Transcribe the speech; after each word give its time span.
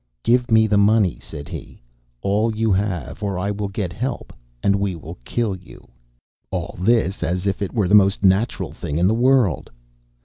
"Give 0.23 0.49
me 0.49 0.65
the 0.65 0.79
money," 0.79 1.19
said 1.21 1.47
he; 1.47 1.79
"all 2.23 2.55
you 2.55 2.71
have, 2.71 3.21
or 3.21 3.37
I 3.37 3.51
will 3.51 3.67
get 3.67 3.93
help, 3.93 4.33
and 4.63 4.77
we 4.77 4.95
will 4.95 5.19
kill 5.25 5.55
you!" 5.55 5.89
All 6.49 6.75
this 6.79 7.21
as 7.21 7.45
if 7.45 7.61
it 7.61 7.71
were 7.71 7.87
the 7.87 7.93
most 7.93 8.23
natural 8.23 8.71
thing 8.71 8.97
in 8.97 9.05
the 9.07 9.13
world! 9.13 9.69